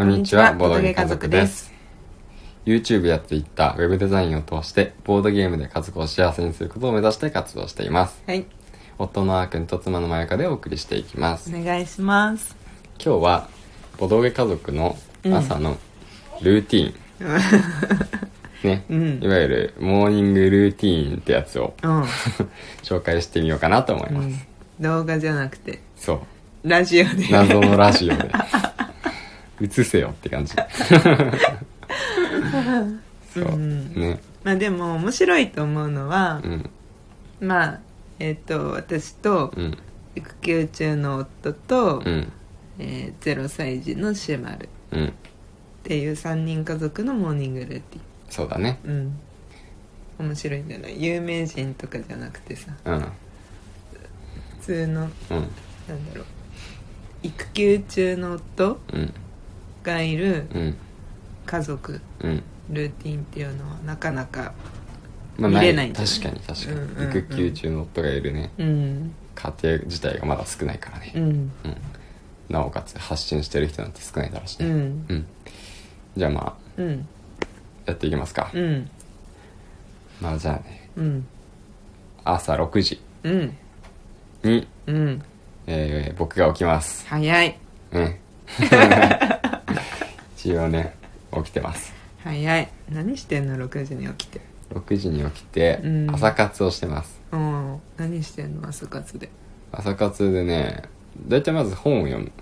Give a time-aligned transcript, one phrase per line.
[0.00, 1.70] こんにちは、ボードゲー家族です。
[2.64, 8.22] YouTube や Twitter、ウェブデザインを通して、ボードゲームで家族を幸せにすることを目指して活動しています。
[8.26, 8.46] はい。
[8.96, 11.54] 夫のあーくんと妻のまやかでお送りしていきます。
[11.54, 12.56] お願いします。
[12.98, 13.48] 今日は、
[13.98, 15.76] ボードゲー家族の朝の
[16.40, 19.20] ルーティーン、 ね、うん。
[19.22, 22.04] いわゆるモーニングルーティーンってやつをうん、
[22.82, 24.28] 紹介してみようかなと思います。
[24.28, 24.38] うん、
[24.82, 25.82] 動画じゃなくて。
[25.94, 26.20] そう。
[26.66, 27.28] ラジオで。
[27.30, 28.30] 謎のラジオで
[29.60, 30.54] 映せよって感じ。
[33.34, 34.20] そう、うんね。
[34.44, 36.70] まあでも面白いと思うのはう、ん。
[37.40, 37.80] まあ
[38.18, 39.78] えっ、と私とうん。
[40.16, 42.32] 育休中の夫と、うん。
[42.78, 45.12] えー0歳児のシェマルっうん。
[45.84, 48.78] ていう3人家族のモーニングルーテそうだね。
[48.84, 48.92] ィン
[50.18, 50.26] うん。
[50.26, 52.72] 面白いんじゃない有名人とかじゃなくてさ。
[52.84, 53.00] うん。
[53.00, 53.06] 普
[54.62, 55.08] 通のなん。
[55.08, 55.12] うん
[55.88, 56.24] だろう。
[57.22, 59.12] 育休中の夫うん
[59.82, 60.76] がいるうん。
[61.46, 62.42] 家族うん。
[62.70, 64.52] ルーティンっていうのはなかなか
[65.38, 67.10] ま見れない確かに確かに、うんうんうん。
[67.18, 68.50] 育休中の夫がいるね。
[68.58, 69.14] うん。
[69.34, 71.22] 家庭自体がまだ少ないからね、うん。
[71.24, 71.52] うん。
[72.48, 74.66] なおかつ発信してる人なんて少ないだろうしね。
[74.66, 75.06] うん。
[75.08, 75.26] うん。
[76.16, 77.06] じゃあまあうん。
[77.86, 78.90] やっていきますか、うん。
[80.20, 81.26] まあじゃあねうん。
[82.22, 83.56] 朝6時うん。
[84.44, 85.22] に、うん。
[85.66, 87.06] えー僕が起きます。
[87.08, 87.58] 早い。
[87.92, 88.16] うん
[90.42, 90.94] 一応ね
[91.34, 91.92] 起きてます。
[92.24, 92.68] 早い。
[92.90, 94.40] 何してんの？6時に起きて。
[94.72, 96.10] 6時に起きてうん。
[96.14, 97.78] 朝活をしてます、うん。
[97.98, 98.68] 何してんの？
[98.68, 99.28] 朝活で。
[99.70, 100.82] 朝活でね
[101.28, 102.32] 大体まず本を読む。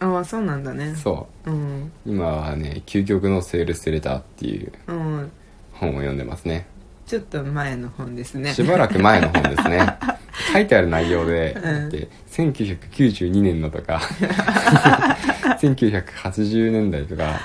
[0.00, 0.94] ああそうなんだね。
[0.94, 1.50] そう。
[1.50, 1.92] うん。
[2.04, 5.30] 今はね「究極のセールスレター」っていううん。
[5.72, 6.66] 本を読んでますね。
[7.06, 8.52] ちょっと前の本ですね。
[8.52, 9.80] しばらく前の本ですね。
[10.52, 11.90] 書いてある内容で、うん。
[11.90, 14.00] て1992年のとか
[15.58, 17.40] 1980年代とか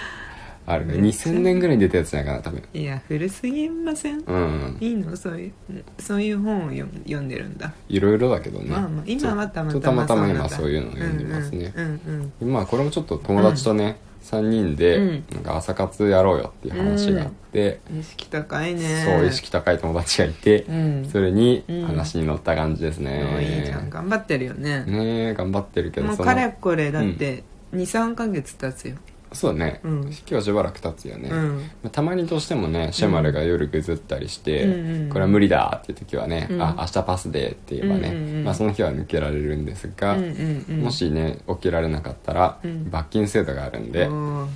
[0.67, 0.95] あるね。
[0.95, 2.63] 2000年ぐらいに出たやつじゃないかな多分。
[2.73, 4.19] いや古すぎません。
[4.19, 4.77] うん。
[4.79, 5.15] いいの？
[5.15, 5.53] そういう
[5.99, 7.71] そういう本を読む読んでるんだ。
[7.87, 8.65] いろいろだけどね。
[8.69, 12.33] まあまあ今はたまたまたま今そういうのを読んでますね、うんうん。
[12.41, 15.23] うんまあこれもちょっと友達とね、3人でうん。
[15.33, 17.99] なんか朝活やろうよっていう話があって、うん。
[17.99, 19.05] 意識高いね。
[19.05, 21.07] そう意識高い友達がいて、うん。
[21.11, 21.85] それにうん。
[21.85, 23.91] 話に乗った感じですね、おいいじゃん。
[23.91, 24.83] 頑張ってるよね。
[24.85, 27.43] ねえ頑張ってるけどもうかれこれだって
[27.75, 28.97] 23ヶ月経つよ。
[29.33, 30.01] そうだね、うん。
[30.29, 31.57] 今日しばらく経つよね、うん。
[31.57, 34.71] まあたまにどうしてもねシェマルが夜ぐずったりして、うん。
[34.71, 36.61] うんこれは無理だっていう時はね、うん。
[36.61, 38.43] あ明日パスでって言えばね、うんうんうん。
[38.45, 40.79] まあ、その日は抜けられるんですが、うんうんうん。
[40.81, 42.89] もしね起きられなかったら、うん。
[42.89, 44.09] 罰金制度があるんで、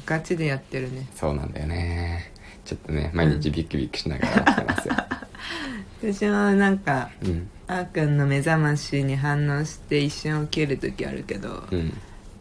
[0.05, 1.07] ガチでやってるね。
[1.15, 2.31] そうなんだよね。
[2.63, 4.95] ちょっとね毎日ビクビクしながらやってますよ、
[6.13, 7.49] 私もなんかうん。
[7.67, 11.93] あーくんの目覚ましに反応して一瞬起きる時あるけど、うん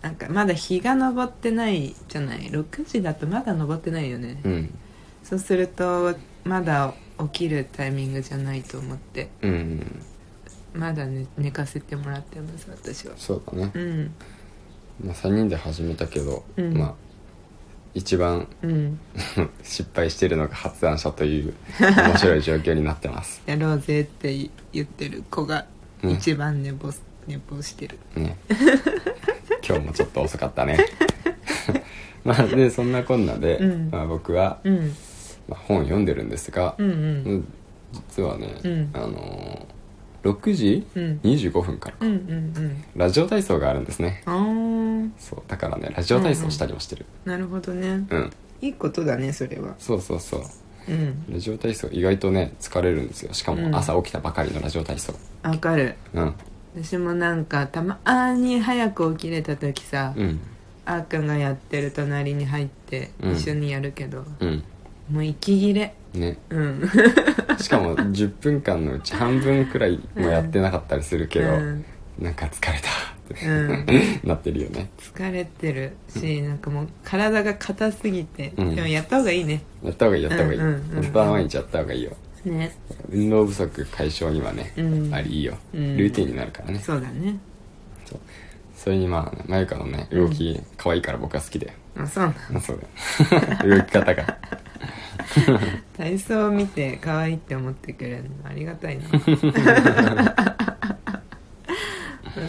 [0.03, 4.79] なんかまだ日が昇ってないじゃない？6時だとまだ昇ってないよね、うん。
[5.25, 6.15] そうすると
[6.45, 9.29] まだ起きるタイミングじゃないと思って。
[9.43, 10.03] うん。
[10.75, 13.15] まだ、ね、寝かせてもらってます私は。
[13.17, 13.73] そうだね。
[13.75, 14.15] う、ん。
[15.05, 16.77] まあ、3人で始めたけど、うん。
[16.77, 16.95] まあ
[17.95, 19.01] 一番うん。
[19.65, 23.43] 失敗してるのが発案者という面白い状況になってます。
[23.47, 25.67] やろうぜって言ってる子が
[26.03, 26.93] うん一番寝坊,、
[27.27, 27.99] 寝坊してる。
[28.15, 28.37] ね
[29.69, 30.79] 今日もちょっと遅かったね。
[32.25, 33.91] まあでそんなこんなで、うん。
[33.91, 34.95] まあ、僕は、うん。
[35.49, 36.93] まあ、本を読んでるんですが、うんう
[37.37, 37.49] ん。
[37.93, 38.91] 実はね、うん。
[38.95, 39.79] あのー
[40.25, 41.21] 6時うん。
[41.23, 42.19] 25分からうんうん
[42.57, 42.85] うん。
[42.97, 44.23] ラジオ体操があるんですね。
[45.19, 47.07] そうだからねラジオ体操したりもしてる。
[47.25, 48.05] なるほどね。
[48.11, 48.31] うん、
[48.61, 49.75] いいことだねそれは。
[49.79, 50.41] そうそうそう。
[50.89, 51.25] うん。
[51.31, 53.33] ラジオ体操意外とね疲れるんですよ。
[53.33, 53.71] しかうん。
[53.71, 55.15] も朝起きたばかりのラジオ体操。
[55.45, 55.95] わかる。
[56.15, 56.35] うん
[56.75, 57.99] 私もなんかたま
[58.35, 60.41] に早く起きれた時さ、うん。
[60.85, 63.33] あーくんがやってる隣に入ってうん。
[63.33, 64.65] 一緒にやるけど、うん。
[65.11, 65.95] もう息切れ。
[66.15, 66.39] ね。
[66.51, 66.91] うん。
[67.59, 71.85] しかも10分間のうち半分くらいもやってなかったりするけど、うん。
[72.19, 72.89] なんか疲れた。
[73.35, 73.87] って、うん。
[74.29, 74.89] なってるよね。
[74.99, 78.75] 疲れてるし、なんかもう体が硬すぎて、うん。
[78.75, 79.63] でもやった方がいいね。
[79.83, 81.03] やった方がいいやった方がいい、うんうんうんうん。
[81.03, 82.13] 本当は毎日やった方がいいよ
[82.45, 82.77] ね。
[83.11, 85.15] 運動不足解消にはね、うん。
[85.15, 85.97] ありいいよ、うん。
[85.97, 86.79] ルーティンになるからね。
[86.79, 87.39] そうだね。
[88.05, 88.21] そう。
[88.79, 92.81] それにまあまゆかのね動き可愛いから僕は好きだよ、あそうな そう
[93.29, 93.77] だよ。
[93.77, 94.39] 動き方が。
[95.97, 99.05] 体操を見て可愛いって思ってくれるのありがたいな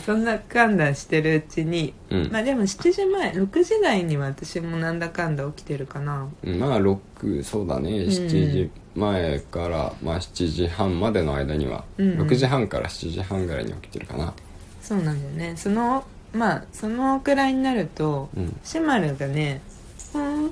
[0.09, 2.31] そんなかんだしてるうちに、うん。
[2.31, 6.27] まあでも7時前6時台には私もなんだかんだ起きてるかな。
[6.43, 7.91] まあ6そうだね。
[7.91, 12.27] 7時前から、まあ、7時半までの間には、うんうん。
[12.27, 14.33] 6時半から7時半ぐらいに起きてるかな。
[14.81, 15.55] そうなんだよね。
[15.55, 16.03] その
[16.33, 18.59] まあそのくらいになると、うん。
[18.63, 19.61] シェマルがね
[20.11, 20.51] ほん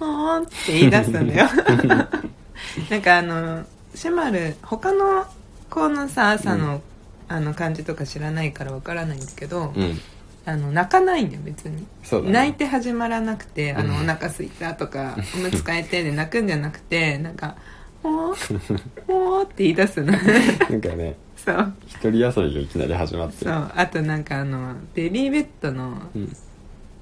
[0.00, 1.48] ほんって言い出すんだよ。
[2.90, 3.64] なんかあの
[3.94, 5.24] シェマル他の
[5.70, 6.82] 子のさ朝の,、
[7.28, 9.98] あの感じとか知らないからわからないんだけど、うん。
[10.44, 11.86] あの泣かないんだよ別に、ね。
[12.32, 17.56] 泣いて始まらなくてあの、うんお腹すいたとかおむつ替えてで泣くんじゃなくてなんか
[18.02, 20.12] 「ほーほー」って言い出すの。
[20.16, 21.74] なんかねそう。
[21.86, 23.44] 一人遊びがいきなり始まって。
[23.44, 23.72] るそう。
[23.76, 26.36] あとなんかあのベビーベッドのうん。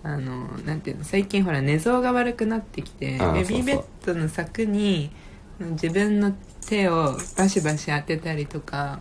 [0.02, 5.10] あのなんていうの最近ほら寝相が悪くなってきてベビーベッドの柵に
[5.58, 6.32] 自分の
[6.68, 9.00] 手をバシバシ当てたりとか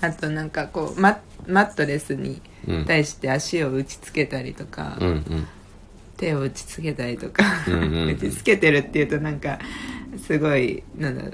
[0.00, 2.84] あとなんかこうママットレスにうん。
[2.84, 5.46] 対して足を打ちつけたりとか、うんうん。
[6.16, 9.58] 手を打ちつけたりとか、打ちつけてるっていうとなんか
[10.18, 11.24] すごいなんだ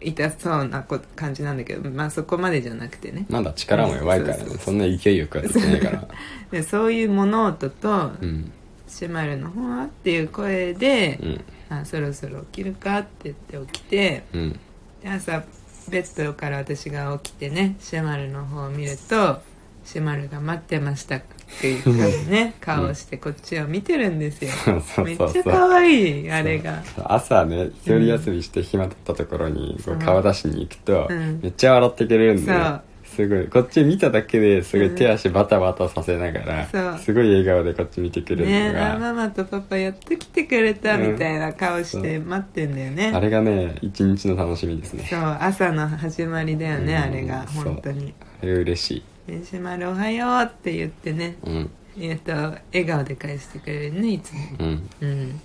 [0.00, 3.26] 痛そうなこ感じなんだけどまあそこまでじゃなくてね。
[3.30, 4.44] まだ力も弱いからね。
[4.58, 6.08] そんな勢いよくはできないから。
[6.50, 8.52] でそういう物音とうん
[8.86, 11.40] 「シェマルのほわ」っていう声でうん
[11.74, 14.60] 「あそろそろ起きるか?」って言って起きてうん。
[15.02, 15.42] で朝
[15.88, 19.40] ベッドから私が起きてねシェマルの方を見ると
[19.84, 21.22] シェマルが待ってましたっ
[21.60, 24.50] ていう感じね顔をしてこっちを見てるんですよ。
[25.04, 26.82] めっちゃ可愛いあれが。
[27.04, 31.40] 朝ね一人休みして暇だったところにこう顔出しに行くとうん。
[31.42, 32.82] めっちゃ笑ってくれるんでそう
[33.14, 33.46] すごい。
[33.48, 36.82] こっち見ただけですごい手足バタバタさせながそう。
[36.82, 38.94] らすごい笑顔でこっち見てくれるねのが。
[38.94, 41.12] あママとパパやっと来てくれたうん。
[41.12, 45.06] みたいな顔して待ってんだよね、あれがね一日の楽しみですね。
[45.08, 47.02] そう朝の始まりだよね、うん。
[47.02, 48.14] あれが本当に。
[48.42, 51.36] あれ嬉しい「でしまるおはよう」って言ってね。
[51.44, 51.70] うん。
[51.98, 54.40] えっと笑顔で返してくれるねいつも。
[54.58, 54.90] うん。
[55.00, 55.40] うん。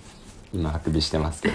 [0.52, 1.54] 今あくびしてますけど。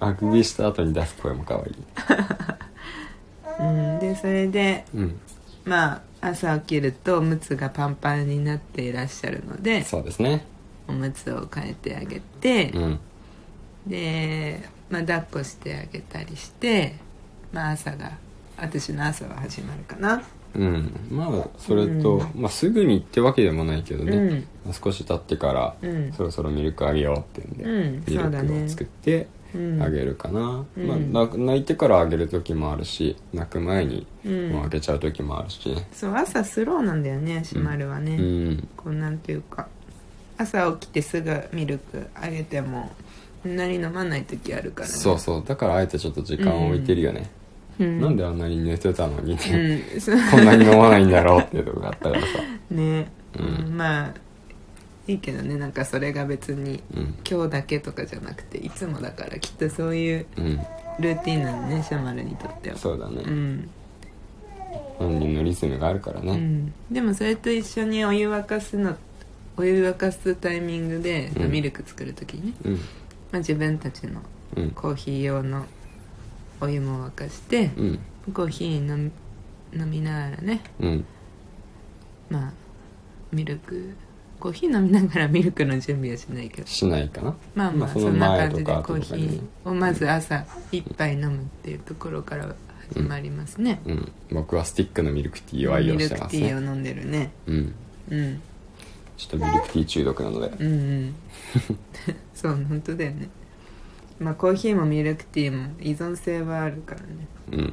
[0.00, 1.74] あくびした後に出す声も可愛い
[3.60, 5.20] うん、でそれでうん。
[5.64, 10.44] まあ朝起きるとおむつがパンパンになっていらっしゃるのでそうですね。
[10.88, 13.00] おむつを変えてあげて、うん。
[13.86, 16.94] で、まあ、抱っこしてあげたりして、
[17.52, 18.12] まあ、朝が
[18.56, 20.22] 私の朝は始まるかな。
[20.54, 20.90] うん。
[21.10, 22.40] まあそれと、うん。
[22.40, 24.48] まあすぐにってわけでもないけどね、うん。
[24.64, 26.12] まあ少し経ってから、うん。
[26.12, 28.30] そろそろミルクあげようって言うんで、うん。
[28.30, 30.86] ミルクを作ってうんあげるかな、うん。
[30.86, 34.50] まあな泣いてからあげる時もあるし泣く前にうん。
[34.52, 35.68] もうあげちゃう時もあるし。
[35.68, 38.68] ねそう朝スローなんだよねシマルはね、うん。
[38.76, 39.68] こうなんていうか。
[40.38, 42.92] 朝起きてすぐミルクあげても
[43.42, 44.94] そんなに飲まない時あるからね。
[44.94, 45.44] そうそう。
[45.44, 47.28] だからあえてちょっと時間を置いてるよね、
[47.78, 50.00] うん、なんであんなに寝てたのに、うん。
[50.00, 50.16] そう。
[50.30, 52.26] こんなに飲まないんだろうっていうとこがあったからさ。
[52.70, 53.66] ね、うん。
[53.66, 53.76] うん。
[53.76, 54.14] まあ
[55.08, 57.14] いいけどねなんかそれが別にうん。
[57.28, 60.60] 今日だけとかじゃなくていつもだからきっとそういううん。
[61.00, 62.76] ルーティンなのねシャマルにとっては。
[62.76, 63.70] そうだね、うん、
[64.98, 68.96] 本人のリズムがあるからね、うん、でもそれと一緒にお湯沸かすの
[69.56, 71.50] お湯沸かすタイミングで、うん。
[71.50, 72.74] ミルク作る時にね、うん。
[72.74, 72.80] ま
[73.34, 74.20] あ、自分たちの
[74.56, 74.70] うん。
[74.70, 75.64] コーヒー用の
[76.60, 77.98] お湯も沸かして、うん。
[78.34, 79.12] コーヒー飲
[79.72, 81.04] み飲みながらねうん。
[82.30, 82.52] まあ
[83.32, 83.94] ミルク
[84.38, 86.66] コーヒー飲みながらミルクの準備はしないけど。
[86.66, 87.34] しないかな。
[87.54, 92.54] まあまあそんな感じでコーヒーをまず朝一杯飲むっていうところから
[92.94, 94.12] 始まりますね、うん。
[94.30, 97.30] 僕はスティックのミルクティーを愛用してますミルクティーねを飲んでるね。
[97.46, 97.74] うん。
[98.10, 98.42] うん。
[99.16, 100.64] ちょっとミルクティー中毒なので。
[100.64, 101.14] うんうん。
[102.34, 103.28] そう本当だよね。
[104.20, 107.06] まあコーヒーもミルクティーも依存性はあるからね。
[107.52, 107.58] うん。
[107.60, 107.72] うん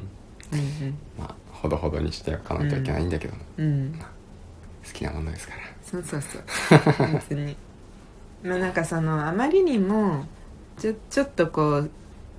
[1.18, 3.66] まあほどほどにしておかなきゃいけないんだけど、好うん。
[3.66, 4.00] うん
[4.96, 6.42] きなものですからそうそうそう。
[7.14, 7.56] 別に。
[8.42, 10.26] まあなんかそのあまりにも
[10.78, 11.90] ちょちょっとこう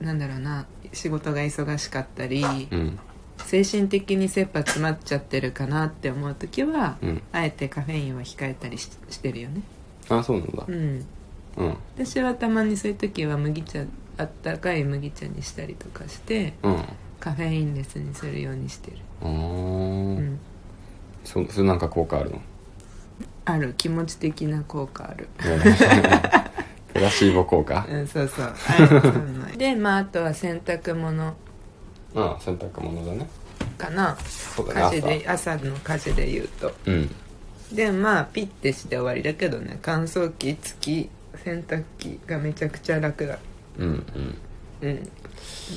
[0.01, 2.99] なんだろうな仕事が忙しかったり、うん。
[3.45, 7.21] 精神的に切羽詰まっちゃってるかなって思う時は、うん。
[7.31, 9.61] あえてカフェインは控えたりししてるよね。
[10.09, 10.65] あそうなんだ。
[10.67, 11.05] うん。
[11.57, 11.77] うん。
[11.95, 13.83] 私はたまにそういう時は麦茶
[14.17, 16.83] あったかい麦茶にしたりとかしてうん。
[17.19, 18.97] カフェインレスにするようにしてる。
[19.21, 19.27] あー。
[19.29, 20.39] うん。
[21.23, 22.41] そうそれなんか効果あるの？
[23.49, 25.29] ある気持ち的な効果ある。
[26.93, 27.85] プラシーボ効果？
[27.89, 28.45] うんそうそう。
[28.45, 31.33] あるそうなの でまああとは洗濯物。
[32.15, 33.27] うん洗濯物だね。
[33.77, 34.17] かな。
[34.27, 34.97] そうだね。
[34.97, 35.55] 家事で朝。
[35.55, 36.73] の家事で言うと。
[36.85, 37.15] うん。
[37.71, 39.79] でまあピッてして終わりだけどね。
[39.81, 41.09] 乾燥機付き
[41.43, 43.37] 洗濯機がめちゃくちゃ楽だ。
[43.77, 44.37] うんうん。
[44.81, 45.09] うん。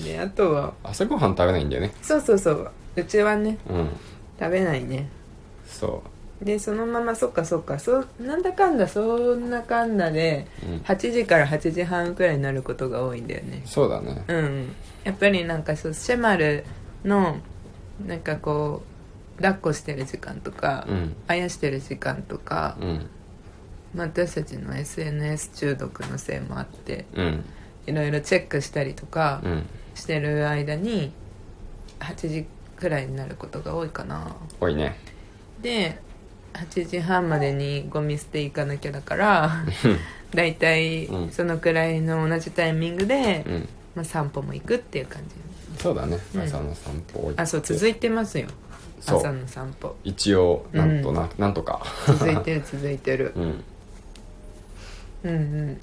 [0.05, 0.73] であとは。
[0.83, 1.93] 朝ごはん食べないんだよね。
[2.03, 2.71] そうそうそう。
[2.97, 3.59] うちはね。
[3.69, 3.89] うん。
[4.41, 5.09] 食べないね。
[5.69, 6.03] そ
[6.43, 7.79] でそのままそっかそっか。
[7.79, 13.63] そうなんだかんだそんなかんだでう、うん、8時から8時半くらいになることが多いんだよね。
[13.67, 14.25] そうだね。
[14.27, 14.75] うん。
[15.05, 16.65] やっぱりなんかそうシェマル
[17.05, 17.37] の
[18.07, 18.83] なんかこ
[19.39, 21.17] う抱っこしてる時間とか、うん。
[21.27, 23.07] あやしてる時間とかうん。
[23.95, 27.45] まあ私たちの SNS 中毒のせいもあってうん。
[27.87, 29.67] いろいろチェックしたりとかうん。
[29.95, 31.13] してる間に
[31.99, 32.47] 8時
[32.79, 34.35] くらいになることが多いかな。
[34.59, 34.97] 多いね。
[35.61, 36.01] で
[36.55, 39.65] 8時半までにゴミ捨て行かなきゃだから
[40.35, 41.31] だいたいうん。
[41.31, 43.69] そのくらいの同じタイミングで、うん。
[43.95, 45.83] まあ、散歩も行くっていう感じ。
[45.83, 46.19] そうだね。
[46.35, 46.43] うん。
[46.43, 48.47] 朝の散歩を行ってあそう続いてますよ。
[49.01, 49.19] そう。
[49.19, 49.97] 朝の散歩。
[50.05, 51.83] 一応なんとな,、なんとか。
[52.07, 53.33] 続いてる続いてる。
[53.37, 53.65] うん。
[55.25, 55.81] うんうん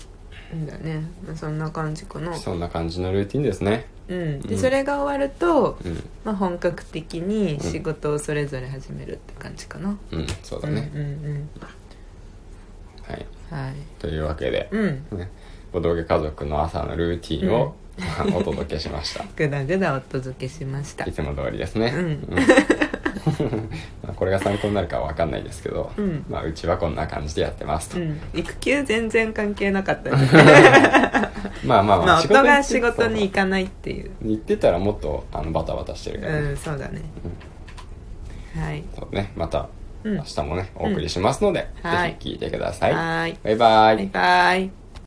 [0.65, 2.35] だね、まあ、そんな感じかな。
[2.35, 3.87] そんな感じのルーティンですね。
[4.07, 4.41] うん。
[4.41, 4.59] で、うん。
[4.59, 6.09] それが終わると、うん。
[6.23, 10.27] まあ、本格的に仕事をそれぞれ始めるって感じかな、うん。
[10.43, 11.49] そうだうん、ね、うんうん。
[13.07, 13.25] はい。
[13.49, 13.73] はい。
[13.99, 15.17] というわけで、うん。
[15.17, 15.29] ね、
[15.71, 17.75] ボドゲ家族の朝のルーティンを、
[18.37, 19.25] お届けしました。
[19.35, 21.05] ぐだぐだお届けしました。
[21.05, 22.27] いつも通りですね、うん
[24.03, 26.25] まあこれが参考になるかは分かんないですけど、うん。
[26.29, 28.19] まあ、うちはこんな感じでやってますと、うん。
[28.33, 30.17] 育休全然関係なかったね。
[31.65, 34.11] まあまあまあ夫が仕仕事事に行かないっていう。
[34.21, 36.39] 行ってたらもっとあのバタバタしてるから、ね。
[36.39, 37.01] うんそうだね。
[38.59, 38.83] はい。
[38.97, 39.31] そうね。
[39.35, 39.67] また
[40.03, 40.15] うん。
[40.15, 42.11] 明日もね、お送りしますので、はい。
[42.11, 43.37] ぜひ聞いてください、はーい。
[43.43, 43.95] バイバイ。
[43.97, 44.86] バイバイ